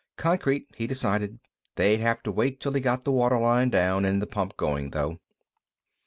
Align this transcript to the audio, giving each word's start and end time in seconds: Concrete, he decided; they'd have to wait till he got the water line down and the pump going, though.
Concrete, 0.17 0.65
he 0.75 0.87
decided; 0.87 1.37
they'd 1.75 1.99
have 1.99 2.23
to 2.23 2.31
wait 2.31 2.59
till 2.59 2.73
he 2.73 2.81
got 2.81 3.03
the 3.03 3.11
water 3.11 3.37
line 3.37 3.69
down 3.69 4.03
and 4.03 4.19
the 4.19 4.25
pump 4.25 4.57
going, 4.57 4.89
though. 4.89 5.19